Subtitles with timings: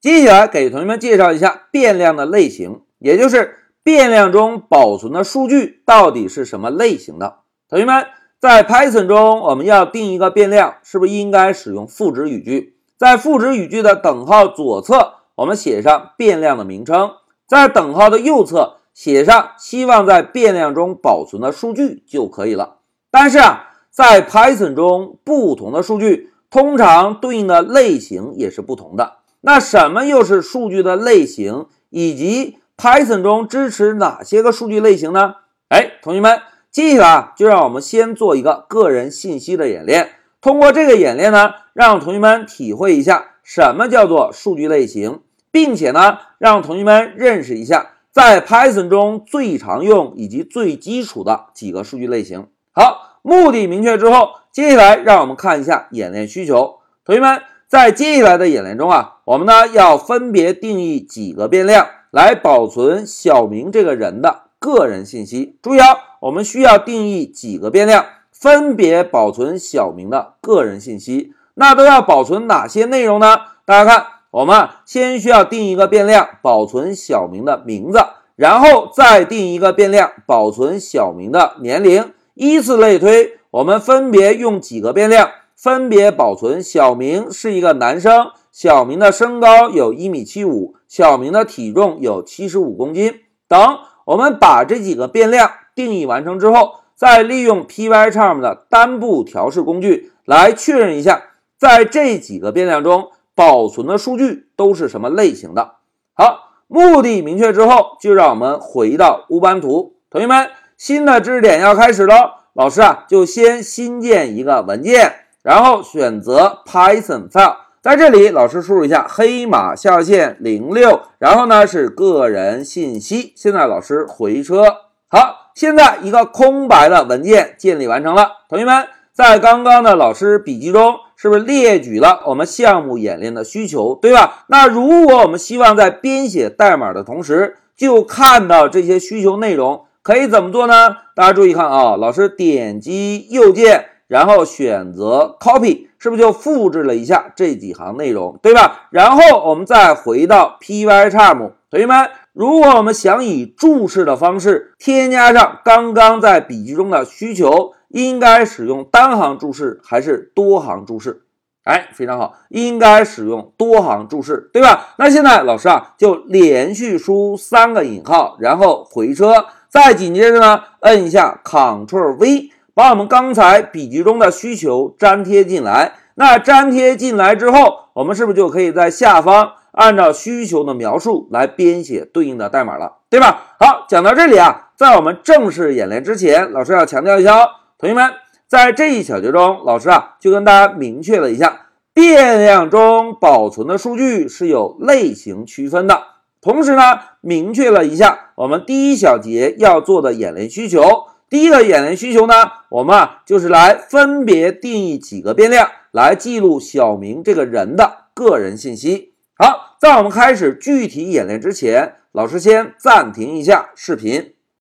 [0.00, 7.40] 接下来给同学们介绍一下变量的类型，也就是变量中保存的数据到底是什么类型的。
[7.68, 8.06] 同学们，
[8.40, 12.76] 在 Python 中，我们要定一个变量，是不是应该使用赋值语句？
[12.96, 22.78] 在赋值语句的等号左侧，我们写上变量的名称；在等号的右侧，写上希望在变量中保存的数据就可以了。
[23.10, 29.18] 但是啊，在 Python 中，不同的数据通常对应的类型也是不同的。
[29.42, 31.66] 那什么又是数据的类型？
[31.88, 35.34] 以及 Python 中支持哪些个数据类型呢？
[35.68, 40.10] 哎，同学们，接下来，就让我们先做一个个人信息的演练。
[40.40, 52.46] 通过这个演练呢，让同学们体会一下什么叫做数据类型，并且呢，让同学们认识一下在 Python 中最常用以及最基础的几个数据类型。
[52.72, 56.76] 好，目的明确之后，接下来让我们看一下演练需求。
[57.04, 57.42] 同学们。
[57.70, 65.56] 在接下来的演练中啊，我们呢要分别定义几个变量来保存小明这个人的个人信息。
[65.62, 71.32] 注意啊，我们需要定义几个变量，分别保存小明的个人信息。
[71.54, 73.36] 那都要保存哪些内容呢？
[73.64, 78.00] 大家看，我们先需要定一个变量保存小明的名字，
[78.34, 85.30] 然后再定一个变量保存小明的年龄，依次类推，我们分别用几个变量。
[85.62, 93.58] 分别保存小明是一个男生，小明的身高有一米七五，小明的体重有七十五公斤等。
[94.06, 101.24] 我们把这几个变量定义完成之后，再利用 Pycharm 的单步调试工具来确认一下，
[101.58, 105.72] 在这几个变量中保存的数据都是什么类型的。
[106.14, 109.96] 好，目的明确之后，就让我们回到乌班图。
[110.08, 112.14] 同学们，新的知识点要开始喽。
[112.54, 115.26] 老师啊，就先新建一个文件。
[115.42, 123.32] 然后选择 Python file，在这里老师输入一下黑马下线零六，然后呢是个人信息。
[123.36, 124.64] 现在老师回车，
[125.08, 128.32] 好，现在一个空白的文件建立完成了。
[128.50, 134.44] 同学们，在刚刚的老师笔记中，是不是列举了我们项目演练的需求，对吧？
[134.48, 140.96] 那如果我们希望在编写代码的同时就看到这些需求内容，可以怎么做呢？
[141.16, 143.86] 大家注意看啊，老师点击右键。
[144.10, 148.88] 然后选择 copy，是不是就复制了一下这几行内容，对吧？
[148.90, 161.22] 然后我们再回到 Pycharm，同学们，如果我们想以注释的方式添加上刚刚在笔记中的需求，应该使用单行注释还是多行注释？
[161.62, 164.88] 哎，非常好，应该使用多行注释，对吧？
[164.98, 172.50] 那现在老师啊，就连续输三个引号，然后回车，再紧接着呢，摁一下 Ctrl V。
[172.80, 183.54] 把我们刚才笔记中的需求粘贴进来，那粘贴进来之后，我们是不是就可以在下方按照需求的描述来编写对应的代码了，对吧？
[183.60, 188.12] 好，讲到这里啊，在我们正式演练之前，老师要强调一下哦，同学们，
[188.48, 196.04] 在这一小节中，老师啊就跟大家明确了一下，变量中保存的数据是有类型区分的，
[196.40, 201.09] 同时呢，明确了一下我们第一小节要做的演练需求。
[201.30, 202.34] 第一个演练需求呢，
[202.70, 209.14] 我们啊就是来分别定义几个变量来记录小明这个人的个人信息。
[209.38, 214.34] 好，在我们开始具体演练之前，老师先暂停一下视频。